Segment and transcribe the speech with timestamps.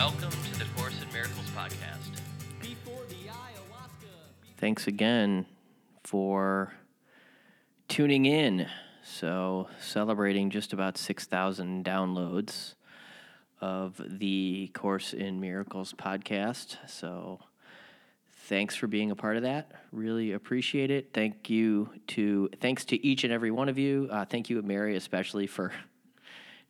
[0.00, 2.20] Welcome to the Course in Miracles podcast.
[4.56, 5.44] Thanks again
[6.04, 6.72] for
[7.86, 8.66] tuning in.
[9.02, 12.76] So, celebrating just about 6,000 downloads
[13.60, 16.78] of the Course in Miracles podcast.
[16.88, 17.40] So,
[18.46, 19.70] thanks for being a part of that.
[19.92, 21.10] Really appreciate it.
[21.12, 24.08] Thank you to thanks to each and every one of you.
[24.10, 25.74] Uh, thank you, Mary, especially for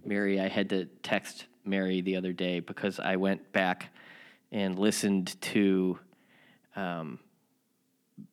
[0.05, 0.41] Mary.
[0.41, 3.93] I had to text Mary the other day because I went back
[4.53, 5.99] and listened to.
[6.77, 7.18] Um,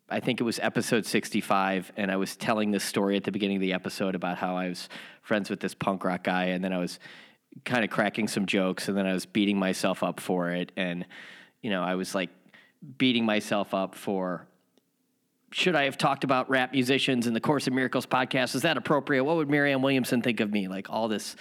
[0.10, 3.58] I think it was episode 65, and I was telling this story at the beginning
[3.58, 4.88] of the episode about how I was
[5.22, 6.98] friends with this punk rock guy, and then I was
[7.66, 10.72] kind of cracking some jokes, and then I was beating myself up for it.
[10.78, 11.06] And,
[11.62, 12.30] you know, I was like
[12.98, 14.48] beating myself up for
[15.52, 18.54] should I have talked about rap musicians in the Course of Miracles podcast?
[18.56, 19.24] Is that appropriate?
[19.24, 20.68] What would Marianne Williamson think of me?
[20.68, 21.36] Like all this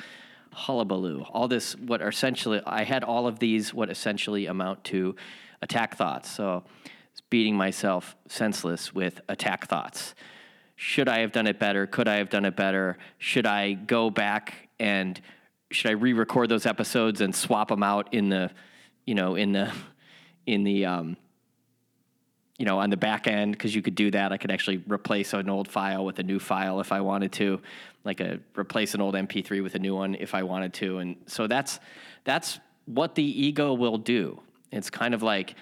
[0.56, 5.14] hullabaloo, all this, what essentially, I had all of these, what essentially amount to
[5.62, 6.30] attack thoughts.
[6.30, 6.64] So,
[7.30, 10.14] beating myself senseless with attack thoughts.
[10.76, 11.86] Should I have done it better?
[11.86, 12.98] Could I have done it better?
[13.18, 15.20] Should I go back and
[15.70, 18.50] should I re-record those episodes and swap them out in the,
[19.04, 19.72] you know, in the,
[20.46, 21.16] in the, um,
[22.58, 24.32] you know, on the back end because you could do that.
[24.32, 27.60] I could actually replace an old file with a new file if I wanted to,
[28.04, 30.98] like a replace an old MP3 with a new one if I wanted to.
[30.98, 31.78] And so that's
[32.24, 34.40] that's what the ego will do.
[34.72, 35.54] It's kind of like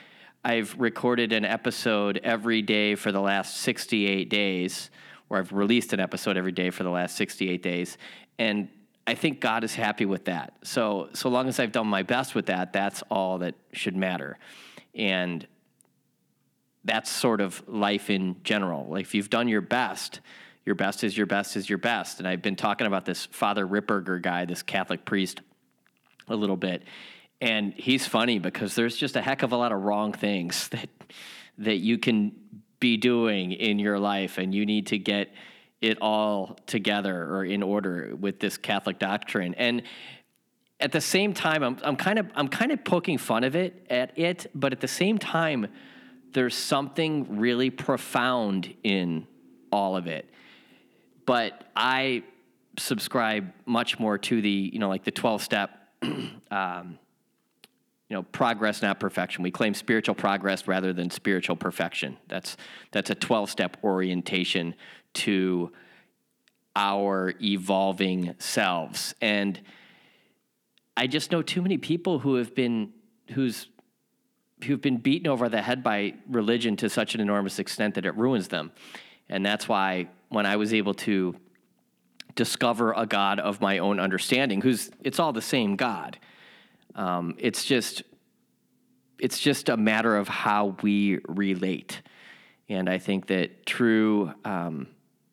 [0.44, 4.90] I've recorded an episode every day for the last 68 days,
[5.30, 7.96] or I've released an episode every day for the last 68 days,
[8.38, 8.68] and
[9.06, 10.54] I think God is happy with that.
[10.62, 14.38] So so long as I've done my best with that, that's all that should matter.
[14.94, 15.46] And
[16.84, 18.86] that's sort of life in general.
[18.86, 20.20] Like if you've done your best,
[20.64, 22.18] your best is your best is your best.
[22.18, 25.40] And I've been talking about this Father Ripperger guy, this Catholic priest,
[26.28, 26.82] a little bit.
[27.40, 30.88] And he's funny because there's just a heck of a lot of wrong things that
[31.58, 32.32] that you can
[32.80, 35.32] be doing in your life and you need to get
[35.80, 39.54] it all together or in order with this Catholic doctrine.
[39.54, 39.82] And
[40.80, 43.86] at the same time, I'm, I'm kind of I'm kind of poking fun of it
[43.88, 45.68] at it, but at the same time,
[46.34, 49.26] there's something really profound in
[49.72, 50.28] all of it.
[51.26, 52.24] But I
[52.78, 55.70] subscribe much more to the, you know, like the 12 step,
[56.02, 56.98] um,
[58.08, 59.42] you know, progress, not perfection.
[59.42, 62.18] We claim spiritual progress rather than spiritual perfection.
[62.28, 62.56] That's,
[62.90, 64.74] that's a 12 step orientation
[65.14, 65.72] to
[66.76, 69.14] our evolving selves.
[69.20, 69.60] And
[70.96, 72.92] I just know too many people who have been,
[73.30, 73.68] whose
[74.64, 78.16] who've been beaten over the head by religion to such an enormous extent that it
[78.16, 78.72] ruins them.
[79.28, 81.36] And that's why when I was able to
[82.34, 86.18] discover a God of my own understanding, who's it's all the same God.
[86.94, 88.02] Um, it's just
[89.18, 92.02] it's just a matter of how we relate,
[92.68, 94.88] and I think that true um,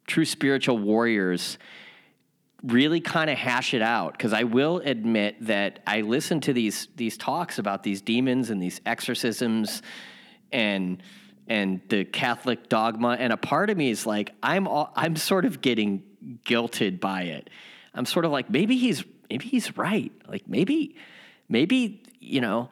[0.07, 1.57] true spiritual warriors
[2.63, 6.87] really kind of hash it out because I will admit that I listen to these
[6.95, 9.81] these talks about these demons and these exorcisms
[10.51, 11.01] and
[11.47, 15.45] and the Catholic dogma and a part of me is like I'm all, I'm sort
[15.45, 16.03] of getting
[16.45, 17.49] guilted by it.
[17.93, 20.11] I'm sort of like maybe he's maybe he's right.
[20.27, 20.95] Like maybe
[21.49, 22.69] maybe you know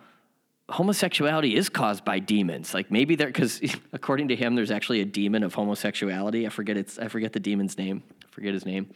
[0.69, 2.75] homosexuality is caused by demons.
[2.75, 3.59] Like maybe there because
[3.93, 6.45] according to him there's actually a demon of homosexuality.
[6.45, 8.03] I forget it's I forget the demon's name.
[8.23, 8.87] I forget his name.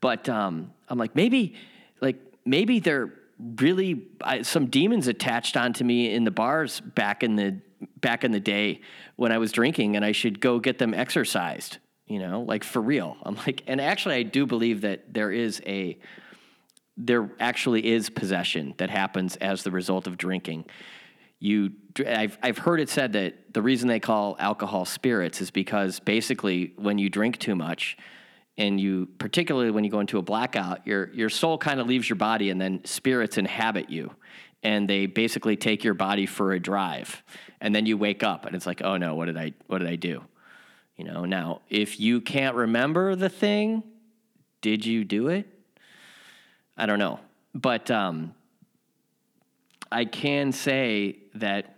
[0.00, 1.54] But um, I'm like, maybe,
[2.00, 3.12] like, maybe they're
[3.56, 7.60] really I, some demons attached onto me in the bars back in the
[8.00, 8.80] back in the day
[9.16, 11.78] when I was drinking, and I should go get them exorcised.
[12.06, 13.16] You know, like for real.
[13.22, 15.98] I'm like, and actually, I do believe that there is a
[16.96, 20.66] there actually is possession that happens as the result of drinking.
[21.38, 21.72] You,
[22.06, 26.74] I've, I've heard it said that the reason they call alcohol spirits is because basically
[26.76, 27.96] when you drink too much,
[28.60, 32.08] and you particularly when you go into a blackout your your soul kind of leaves
[32.08, 34.14] your body and then spirits inhabit you.
[34.62, 37.22] And they basically take your body for a drive.
[37.62, 39.88] And then you wake up and it's like oh no what did i what did
[39.88, 40.22] i do?
[40.96, 43.82] You know now if you can't remember the thing
[44.60, 45.46] did you do it?
[46.76, 47.18] I don't know.
[47.54, 48.34] But um,
[49.90, 51.76] i can say that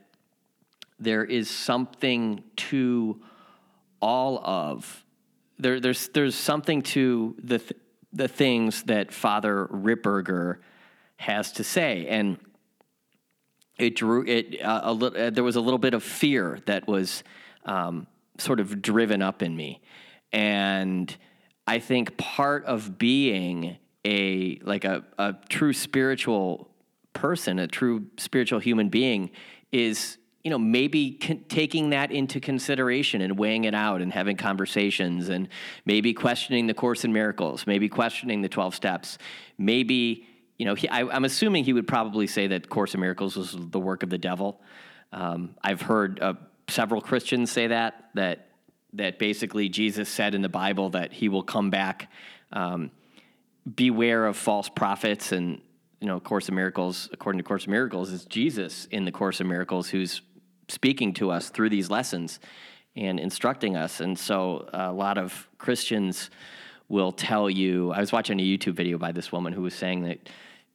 [0.99, 3.23] there is something to
[4.01, 5.03] all of
[5.63, 7.81] there, there's there's something to the th-
[8.13, 10.59] the things that Father Ripperger
[11.17, 12.37] has to say, and
[13.79, 15.19] it drew it uh, a little.
[15.21, 17.23] Uh, there was a little bit of fear that was
[17.65, 18.07] um,
[18.39, 19.81] sort of driven up in me,
[20.33, 21.17] and
[21.67, 26.69] I think part of being a like a, a true spiritual
[27.13, 29.31] person, a true spiritual human being,
[29.71, 34.37] is you know maybe con- taking that into consideration and weighing it out and having
[34.37, 35.49] conversations and
[35.85, 39.19] maybe questioning the course in miracles maybe questioning the 12 steps
[39.59, 40.27] maybe
[40.59, 43.57] you know he, I, am assuming he would probably say that course in miracles was
[43.59, 44.61] the work of the devil.
[45.13, 46.35] Um, i've heard uh,
[46.69, 48.49] several christians say that that
[48.95, 52.11] that basically jesus said in the bible that he will come back
[52.53, 52.91] um,
[53.77, 55.61] beware of false prophets and
[56.01, 59.41] you know course of miracles according to course of miracles is jesus in the course
[59.41, 60.23] of miracles who's
[60.69, 62.41] speaking to us through these lessons
[62.97, 64.01] and instructing us.
[64.01, 66.31] And so a lot of Christians
[66.89, 67.91] will tell you.
[67.93, 70.29] I was watching a YouTube video by this woman who was saying that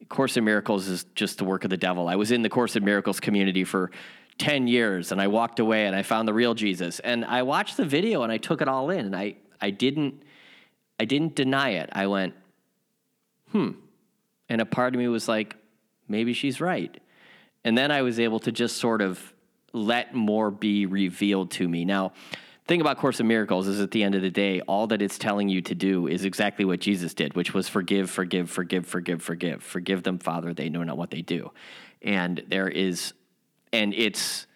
[0.09, 2.07] Course in Miracles is just the work of the devil.
[2.07, 3.91] I was in the Course in Miracles community for
[4.37, 6.99] 10 years and I walked away and I found the real Jesus.
[6.99, 10.23] And I watched the video and I took it all in and I, I didn't
[10.99, 11.89] I didn't deny it.
[11.93, 12.33] I went,
[13.51, 13.71] hmm.
[14.49, 15.55] And a part of me was like,
[16.07, 16.99] maybe she's right.
[17.63, 19.33] And then I was able to just sort of
[19.77, 21.85] let more be revealed to me.
[21.85, 22.13] Now,
[22.67, 25.17] thing about Course of Miracles is at the end of the day, all that it's
[25.17, 29.21] telling you to do is exactly what Jesus did, which was forgive, forgive, forgive, forgive,
[29.21, 29.63] forgive.
[29.63, 31.51] Forgive them, Father, they know not what they do.
[32.01, 33.13] And there is,
[33.71, 34.47] and it's,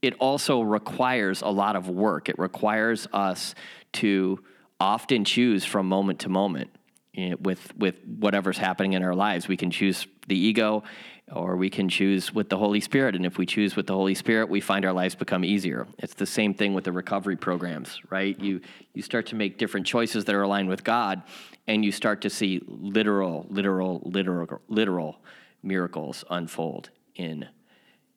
[0.00, 2.28] it also requires a lot of work.
[2.28, 3.54] It requires us
[3.94, 4.42] to
[4.80, 6.70] often choose from moment to moment
[7.16, 9.48] eh, with with whatever's happening in our lives.
[9.48, 10.82] We can choose the ego
[11.32, 13.14] or we can choose with the Holy Spirit.
[13.16, 15.86] And if we choose with the Holy Spirit, we find our lives become easier.
[15.98, 18.38] It's the same thing with the recovery programs, right?
[18.38, 18.60] You
[18.92, 21.22] you start to make different choices that are aligned with God,
[21.66, 25.16] and you start to see literal, literal, literal, literal
[25.62, 27.48] miracles unfold in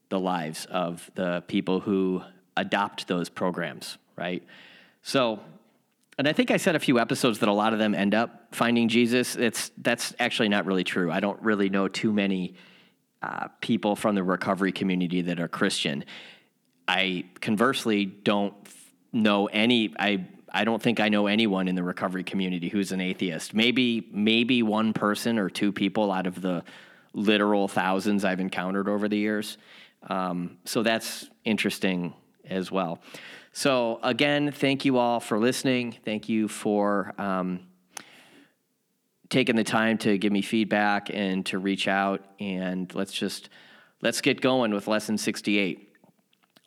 [0.10, 2.22] the lives of the people who
[2.58, 4.44] adopt those programs, right?
[5.02, 5.40] So
[6.18, 8.48] and I think I said a few episodes that a lot of them end up
[8.52, 9.36] finding Jesus.
[9.36, 11.12] It's that's actually not really true.
[11.12, 12.56] I don't really know too many
[13.22, 16.06] uh, people from the recovery community that are Christian.
[16.88, 18.54] I conversely don't
[19.12, 19.94] know any.
[20.00, 23.54] I I don't think I know anyone in the recovery community who's an atheist.
[23.54, 26.64] Maybe maybe one person or two people out of the
[27.14, 29.58] literal thousands I've encountered over the years.
[30.04, 32.14] Um, so that's interesting
[32.46, 33.00] as well.
[33.52, 35.98] So again, thank you all for listening.
[36.06, 37.14] Thank you for.
[37.18, 37.62] Um,
[39.30, 43.50] taking the time to give me feedback and to reach out and let's just
[44.02, 45.88] let's get going with lesson 68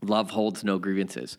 [0.02, 1.36] love holds no grievances.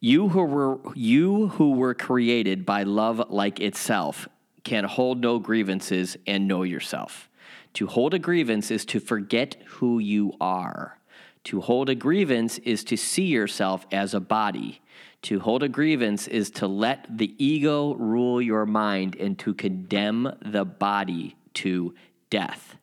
[0.00, 4.28] You who were you who were created by love like itself
[4.64, 7.28] can hold no grievances and know yourself.
[7.74, 10.98] To hold a grievance is to forget who you are.
[11.44, 14.80] To hold a grievance is to see yourself as a body
[15.24, 20.30] to hold a grievance is to let the ego rule your mind and to condemn
[20.44, 21.94] the body to
[22.28, 22.76] death.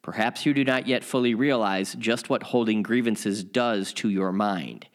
[0.00, 4.86] Perhaps you do not yet fully realize just what holding grievances does to your mind.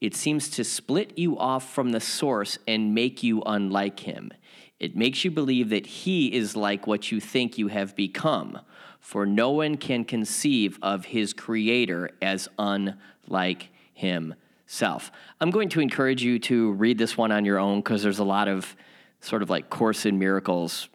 [0.00, 4.30] It seems to split you off from the source and make you unlike him.
[4.78, 8.60] It makes you believe that he is like what you think you have become,
[9.00, 14.34] for no one can conceive of his creator as unlike him
[14.68, 15.10] self.
[15.40, 18.24] I'm going to encourage you to read this one on your own because there's a
[18.24, 18.76] lot of
[19.20, 20.88] sort of like Course in Miracles,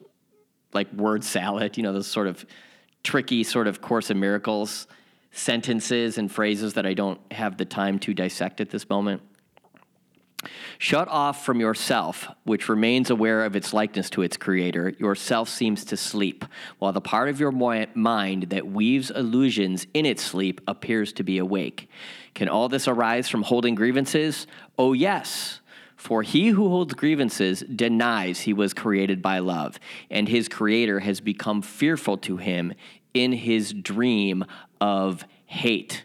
[0.74, 2.46] like word salad, you know, those sort of
[3.04, 4.88] tricky sort of Course in Miracles
[5.32, 9.22] sentences and phrases that I don't have the time to dissect at this moment.
[10.78, 15.86] Shut off from yourself, which remains aware of its likeness to its creator, yourself seems
[15.86, 16.46] to sleep,
[16.80, 21.38] while the part of your mind that weaves illusions in its sleep appears to be
[21.38, 21.90] awake.
[22.34, 24.48] Can all this arise from holding grievances?
[24.78, 25.60] Oh, yes.
[25.96, 31.22] For he who holds grievances denies he was created by love, and his creator has
[31.22, 32.74] become fearful to him
[33.14, 34.44] in his dream
[34.82, 36.04] of hate.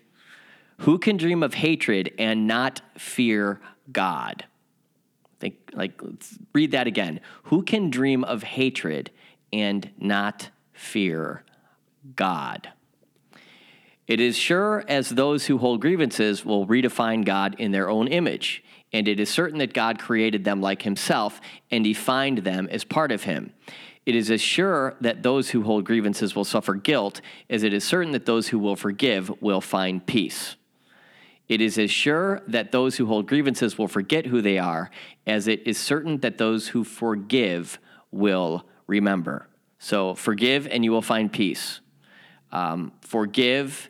[0.82, 4.44] Who can dream of hatred and not fear God?
[5.40, 7.20] Think like let's read that again.
[7.44, 9.10] Who can dream of hatred
[9.52, 11.44] and not fear
[12.16, 12.70] God?
[14.06, 18.64] It is sure as those who hold grievances will redefine God in their own image,
[18.92, 21.40] and it is certain that God created them like himself
[21.70, 23.52] and defined them as part of him.
[24.06, 27.84] It is as sure that those who hold grievances will suffer guilt as it is
[27.84, 30.56] certain that those who will forgive will find peace.
[31.48, 34.90] It is as sure that those who hold grievances will forget who they are
[35.26, 37.78] as it is certain that those who forgive
[38.10, 39.48] will remember.
[39.78, 41.80] So forgive and you will find peace.
[42.52, 43.88] Um, forgive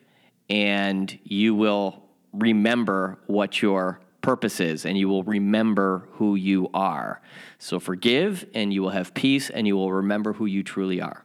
[0.49, 7.21] and you will remember what your purpose is and you will remember who you are.
[7.59, 11.25] So forgive and you will have peace and you will remember who you truly are.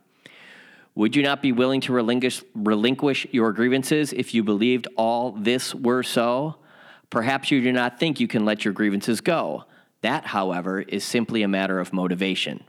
[0.96, 5.74] Would you not be willing to relinquish, relinquish your grievances if you believed all this
[5.74, 6.58] were so?
[7.10, 9.66] Perhaps you do not think you can let your grievances go.
[10.02, 12.64] That, however, is simply a matter of motivation.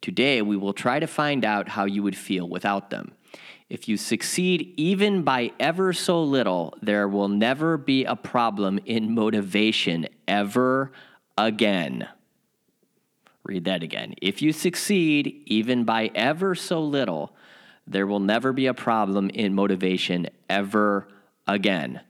[0.00, 3.12] Today, we will try to find out how you would feel without them.
[3.68, 9.14] If you succeed even by ever so little, there will never be a problem in
[9.14, 10.92] motivation ever
[11.36, 12.08] again.
[13.44, 14.14] Read that again.
[14.22, 17.34] If you succeed even by ever so little,
[17.90, 21.08] there will never be a problem in motivation ever
[21.46, 22.00] again.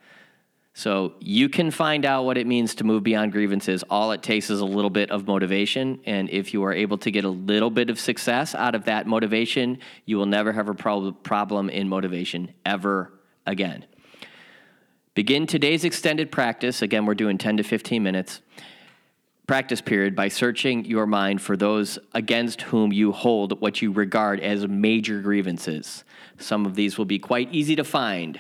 [0.75, 3.83] So you can find out what it means to move beyond grievances.
[3.91, 6.01] All it takes is a little bit of motivation.
[6.07, 9.05] And if you are able to get a little bit of success out of that
[9.07, 13.13] motivation, you will never have a pro- problem in motivation ever
[13.45, 13.87] again.
[15.15, 16.81] Begin today's extended practice.
[16.81, 18.41] Again, we're doing 10 to 15 minutes
[19.49, 24.39] practice period by searching your mind for those against whom you hold what you regard
[24.41, 26.05] as major grievances.
[26.37, 28.39] Some of these will be quite easy to find.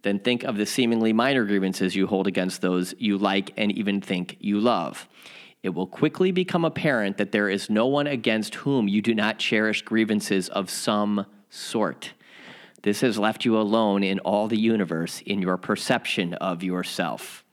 [0.00, 4.00] Then think of the seemingly minor grievances you hold against those you like and even
[4.00, 5.06] think you love.
[5.62, 9.38] It will quickly become apparent that there is no one against whom you do not
[9.38, 12.14] cherish grievances of some sort.
[12.82, 17.44] This has left you alone in all the universe in your perception of yourself.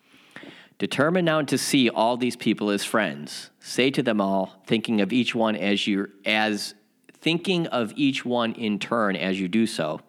[0.78, 3.52] Determine now to see all these people as friends.
[3.60, 6.74] Say to them all, thinking of each one as you as
[7.14, 10.02] thinking of each one in turn as you do so.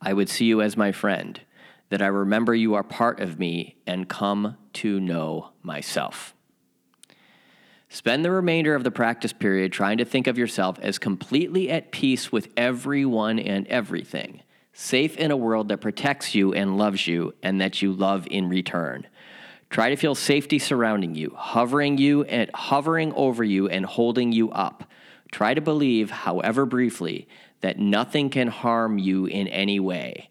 [0.00, 1.40] I would see you as my friend,
[1.90, 6.34] that I remember you are part of me and come to know myself.
[7.88, 11.92] Spend the remainder of the practice period trying to think of yourself as completely at
[11.92, 17.34] peace with everyone and everything, safe in a world that protects you and loves you,
[17.42, 19.06] and that you love in return.
[19.74, 24.52] Try to feel safety surrounding you, hovering you and hovering over you and holding you
[24.52, 24.88] up.
[25.32, 27.26] Try to believe, however briefly,
[27.60, 30.30] that nothing can harm you in any way.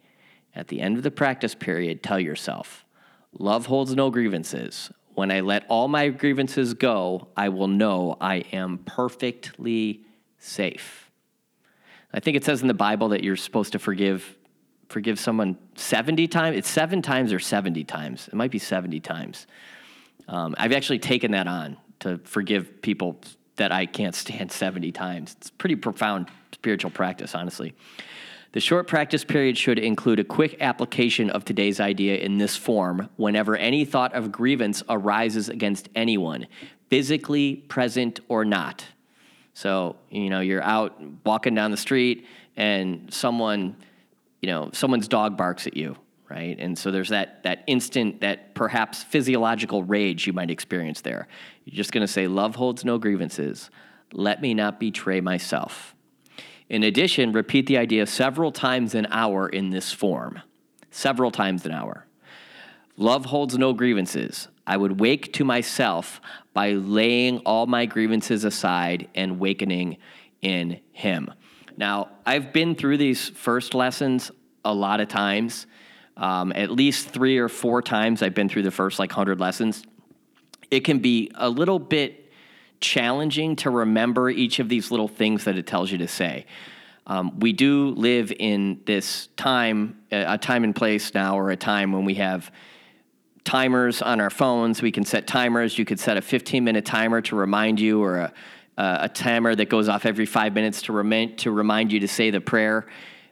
[0.56, 2.86] At the end of the practice period, tell yourself,
[3.38, 4.90] love holds no grievances.
[5.14, 10.06] When I let all my grievances go, I will know I am perfectly
[10.40, 11.12] safe.
[12.14, 14.38] I think it says in the Bible that you're supposed to forgive
[14.94, 16.56] forgive someone 70 times.
[16.56, 18.28] It's seven times or 70 times.
[18.28, 19.48] It might be 70 times.
[20.28, 23.20] Um, I've actually taken that on to forgive people
[23.56, 25.36] that I can't stand 70 times.
[25.40, 27.74] It's pretty profound spiritual practice, honestly.
[28.52, 33.10] The short practice period should include a quick application of today's idea in this form
[33.16, 36.46] whenever any thought of grievance arises against anyone,
[36.88, 38.86] physically present or not.
[39.56, 43.76] So, you know, you're out walking down the street and someone
[44.44, 45.96] you know, someone's dog barks at you,
[46.30, 46.58] right?
[46.60, 51.30] And so there's that that instant, that perhaps physiological rage you might experience there.
[51.64, 53.70] You're just going to say, "Love holds no grievances.
[54.12, 55.96] Let me not betray myself."
[56.68, 60.42] In addition, repeat the idea several times an hour in this form.
[60.92, 62.06] Several times an hour.
[62.98, 64.50] Love holds no grievances.
[64.68, 66.20] I would wake to myself
[66.54, 70.00] by laying all my grievances aside and wakening
[70.42, 71.32] in Him.
[71.78, 74.32] Now, I've been through these first lessons
[74.64, 75.68] a lot of times.
[76.16, 79.84] Um, at least three or four times I've been through the first like 100 lessons.
[80.70, 82.32] It can be a little bit
[82.80, 86.46] challenging to remember each of these little things that it tells you to say.
[87.08, 91.92] Um, we do live in this time, a time and place now, or a time
[91.92, 92.52] when we have
[93.44, 94.82] timers on our phones.
[94.82, 95.78] We can set timers.
[95.78, 98.34] You could set a 15 minute timer to remind you, or a,
[98.78, 102.08] uh, a timer that goes off every five minutes to remind to remind you to
[102.08, 102.88] say the prayer,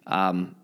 [0.07, 0.55] um,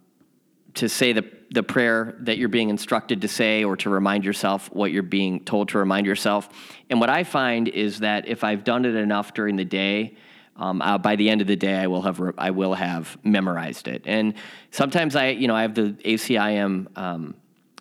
[0.76, 4.70] to say the the prayer that you're being instructed to say, or to remind yourself
[4.74, 6.50] what you're being told to remind yourself.
[6.90, 10.16] And what I find is that if I've done it enough during the day.
[10.60, 13.16] Um, uh, by the end of the day, I will have re- I will have
[13.24, 14.02] memorized it.
[14.08, 14.34] And
[14.72, 17.36] sometimes I, you know, I have the ACIM um,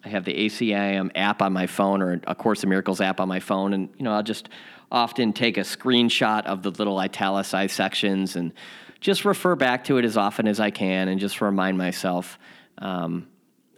[0.07, 3.27] I have the ACIM app on my phone or a Course in Miracles app on
[3.27, 4.49] my phone, and you know I'll just
[4.91, 8.53] often take a screenshot of the little italicized sections and
[9.01, 12.39] just refer back to it as often as I can and just remind myself
[12.79, 13.27] um,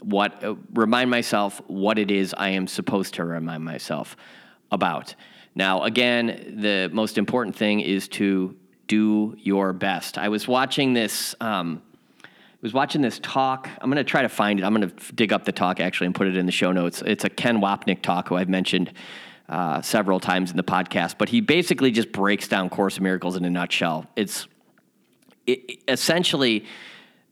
[0.01, 4.17] what uh, remind myself what it is I am supposed to remind myself
[4.71, 5.15] about.
[5.55, 10.19] Now, again, the most important thing is to do your best.
[10.19, 11.35] I was watching this.
[11.41, 11.83] Um,
[12.25, 13.69] I was watching this talk.
[13.81, 14.65] I'm going to try to find it.
[14.65, 17.03] I'm going to dig up the talk actually and put it in the show notes.
[17.07, 18.93] It's a Ken Wapnick talk who I've mentioned
[19.49, 23.37] uh, several times in the podcast, but he basically just breaks down Course in Miracles
[23.37, 24.07] in a nutshell.
[24.15, 24.47] It's
[25.47, 26.67] it, essentially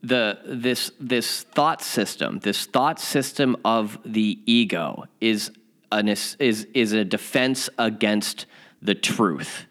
[0.02, 5.50] the this this thought system, this thought system of the ego is
[5.92, 8.46] an is is a defense against
[8.80, 9.66] the truth.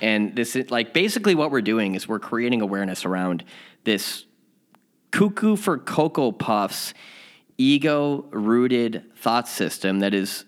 [0.00, 3.44] And this is like basically what we're doing is we're creating awareness around
[3.84, 4.24] this
[5.10, 6.94] cuckoo for Cocoa Puffs
[7.58, 10.44] ego rooted thought system that is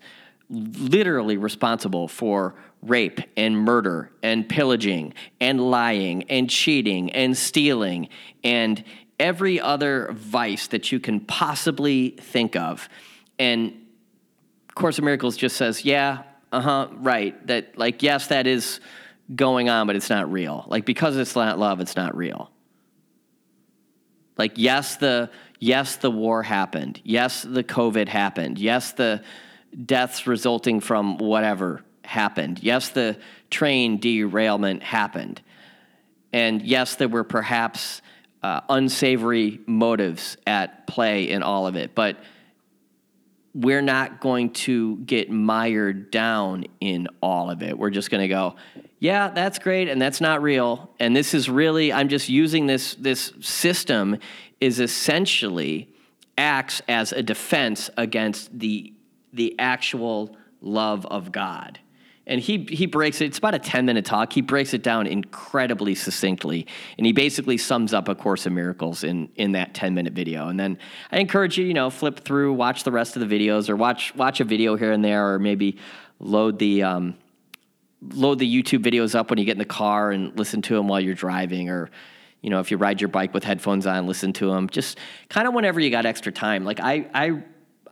[0.49, 8.09] literally responsible for rape and murder and pillaging and lying and cheating and stealing
[8.43, 8.83] and
[9.19, 12.87] every other vice that you can possibly think of.
[13.39, 13.73] And
[14.75, 17.47] Course of Miracles just says, yeah, uh huh, right.
[17.47, 18.79] That, like, yes, that is
[19.33, 20.65] going on, but it's not real.
[20.67, 22.51] Like, because it's not love, it's not real.
[24.37, 26.99] Like, yes, the yes, the war happened.
[27.03, 28.59] Yes, the COVID happened.
[28.59, 29.23] Yes, the
[29.83, 32.61] deaths resulting from whatever happened.
[32.61, 33.17] Yes, the
[33.49, 35.41] train derailment happened.
[36.31, 38.01] And yes, there were perhaps
[38.43, 42.17] uh, unsavory motives at play in all of it, but
[43.55, 47.77] we're not going to get mired down in all of it.
[47.77, 48.55] We're just going to go,
[48.99, 50.91] yeah, that's great, and that's not real.
[50.99, 54.17] And this is really, I'm just using this this system
[54.59, 55.89] is essentially
[56.37, 58.93] acts as a defense against the
[59.35, 61.79] the actual love of God.
[62.27, 63.25] And he he breaks it.
[63.25, 64.33] It's about a ten minute talk.
[64.33, 66.65] He breaks it down incredibly succinctly,
[66.97, 70.47] and he basically sums up a course of miracles in in that ten minute video.
[70.47, 70.79] And then
[71.11, 74.15] I encourage you, you know, flip through, watch the rest of the videos, or watch
[74.15, 75.77] watch a video here and there, or maybe
[76.19, 77.15] load the um,
[78.01, 80.87] load the YouTube videos up when you get in the car and listen to them
[80.87, 81.91] while you're driving, or
[82.41, 84.67] you know, if you ride your bike with headphones on, listen to them.
[84.67, 84.97] Just
[85.29, 86.65] kind of whenever you got extra time.
[86.65, 87.43] Like I I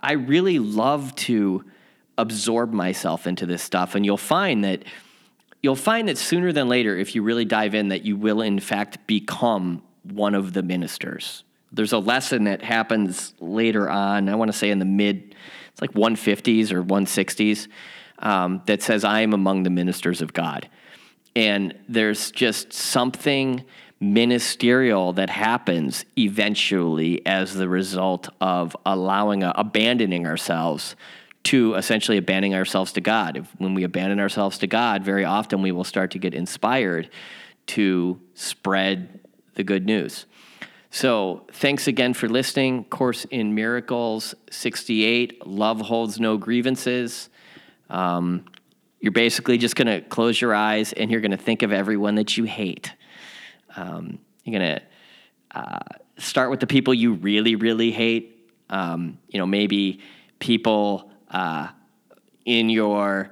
[0.03, 1.63] I really love to
[2.17, 4.83] absorb myself into this stuff and you'll find that
[5.61, 8.59] you'll find that sooner than later if you really dive in that you will in
[8.59, 11.43] fact become one of the ministers.
[11.71, 15.35] There's a lesson that happens later on i want to say in the mid
[15.71, 17.67] it's like 150s or 160s
[18.19, 20.69] um, that says i am among the ministers of god.
[21.35, 23.63] And there's just something
[24.03, 30.95] ministerial that happens eventually as the result of allowing a, abandoning ourselves
[31.43, 33.37] to essentially abandoning ourselves to God.
[33.37, 37.09] If, when we abandon ourselves to God, very often we will start to get inspired
[37.67, 39.19] to spread
[39.55, 40.25] the good news.
[40.89, 42.83] So, thanks again for listening.
[42.85, 47.29] Course in Miracles 68 Love Holds No Grievances.
[47.89, 48.45] Um,
[48.99, 52.15] you're basically just going to close your eyes and you're going to think of everyone
[52.15, 52.93] that you hate.
[53.75, 54.81] Um, you're to
[55.51, 55.79] uh,
[56.17, 58.51] start with the people you really, really hate.
[58.69, 60.01] Um, you know, maybe
[60.39, 61.69] people uh,
[62.45, 63.31] in your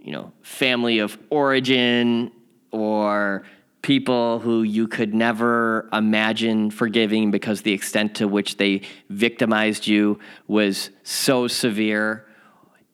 [0.00, 2.30] you know family of origin
[2.70, 3.44] or
[3.82, 10.18] people who you could never imagine forgiving because the extent to which they victimized you
[10.48, 12.26] was so severe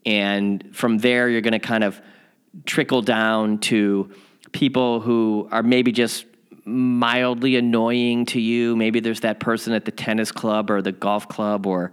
[0.04, 2.00] and from there you're going to kind of
[2.64, 4.08] trickle down to
[4.52, 6.24] people who are maybe just
[6.66, 8.76] mildly annoying to you.
[8.76, 11.92] Maybe there's that person at the tennis club or the golf club or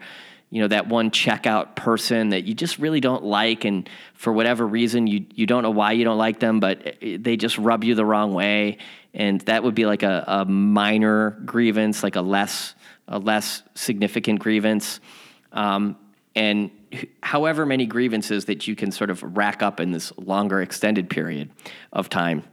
[0.50, 4.68] you know that one checkout person that you just really don't like and for whatever
[4.68, 7.96] reason you you don't know why you don't like them but they just rub you
[7.96, 8.78] the wrong way.
[9.16, 12.76] And that would be like a, a minor grievance like a less
[13.08, 15.00] a less significant grievance.
[15.52, 15.98] Um,
[16.36, 16.72] and
[17.22, 21.52] however many grievances that you can sort of rack up in this longer extended period
[21.92, 22.44] of time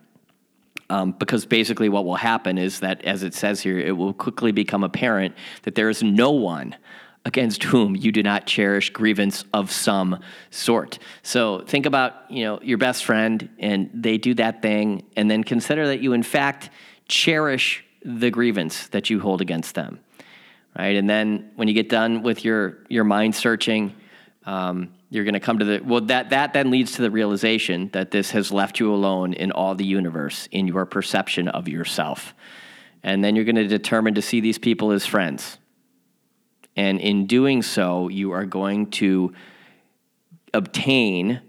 [0.90, 4.52] um, because basically what will happen is that as it says here it will quickly
[4.52, 6.76] become apparent that there is no one
[7.24, 10.18] against whom you do not cherish grievance of some
[10.50, 10.98] sort.
[11.22, 15.44] So think about, you know, your best friend and they do that thing and then
[15.44, 16.70] consider that you in fact
[17.08, 20.00] cherish the grievance that you hold against them.
[20.78, 20.96] Right?
[20.96, 23.94] And then when you get done with your your mind searching,
[24.46, 27.90] um, you're going to come to the well that that then leads to the realization
[27.92, 32.34] that this has left you alone in all the universe in your perception of yourself.
[33.02, 35.58] And then you're going to determine to see these people as friends
[36.76, 39.32] and in doing so, you are going to
[40.54, 41.42] obtain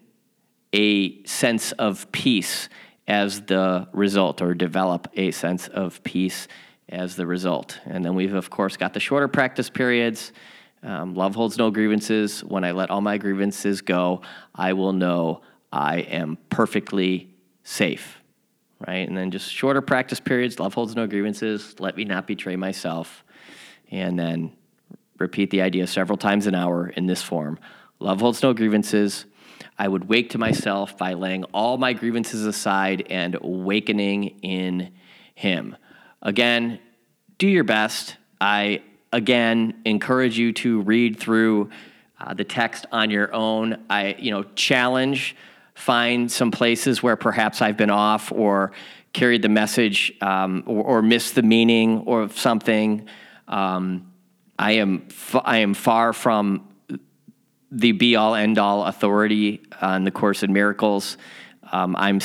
[0.73, 2.69] a sense of peace
[3.07, 6.47] as the result, or develop a sense of peace
[6.89, 7.79] as the result.
[7.85, 10.31] And then we've, of course, got the shorter practice periods.
[10.83, 12.43] Um, love holds no grievances.
[12.43, 14.21] When I let all my grievances go,
[14.55, 15.41] I will know
[15.71, 18.17] I am perfectly safe.
[18.87, 19.07] Right?
[19.07, 20.59] And then just shorter practice periods.
[20.59, 21.75] Love holds no grievances.
[21.79, 23.23] Let me not betray myself.
[23.91, 24.53] And then
[25.19, 27.59] repeat the idea several times an hour in this form.
[27.99, 29.25] Love holds no grievances.
[29.77, 34.93] I would wake to myself by laying all my grievances aside and awakening in
[35.35, 35.75] Him.
[36.23, 36.79] Again,
[37.37, 38.17] do your best.
[38.39, 41.69] I again encourage you to read through
[42.19, 43.83] uh, the text on your own.
[43.89, 45.35] I, you know, challenge,
[45.73, 48.71] find some places where perhaps I've been off or
[49.13, 53.07] carried the message um, or, or, missed the meaning or something.
[53.47, 54.11] Um,
[54.57, 56.67] I am f- I am far from
[57.71, 61.17] the be all end all authority on the Course in Miracles.
[61.71, 62.19] Um, I'm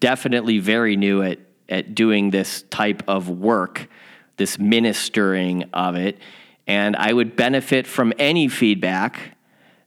[0.00, 3.88] definitely very new at at doing this type of work,
[4.36, 6.18] this ministering of it,
[6.66, 9.36] and I would benefit from any feedback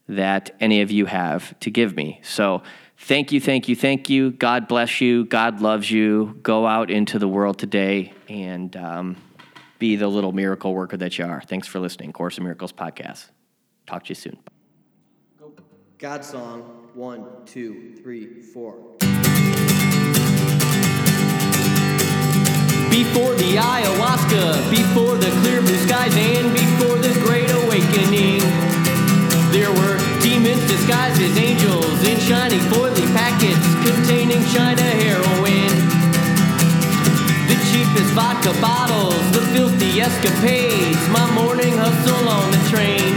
[0.07, 2.19] that any of you have to give me.
[2.23, 2.63] So
[2.97, 4.31] thank you, thank you, thank you.
[4.31, 5.25] God bless you.
[5.25, 6.39] God loves you.
[6.41, 9.17] Go out into the world today and um,
[9.77, 11.41] be the little miracle worker that you are.
[11.41, 12.12] Thanks for listening.
[12.12, 13.27] Course of Miracles podcast.
[13.85, 14.38] Talk to you soon.
[15.99, 16.62] God song
[16.93, 18.95] one, two, three, four.
[22.99, 28.43] Before the ayahuasca, before the clear blue skies, and before the great awakening,
[29.55, 35.71] there were demons disguised as angels in shiny foily packets containing China heroin.
[37.47, 43.15] The cheapest vodka bottles, the filthy escapades, my morning hustle on the train.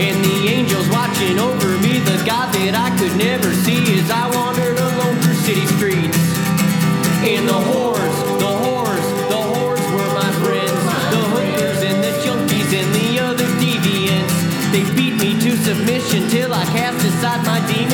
[0.00, 4.24] And the angels watching over me, the God that I could never see as I
[4.32, 4.47] wandered
[17.18, 17.87] I cast aside my demons,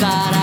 [0.00, 0.33] your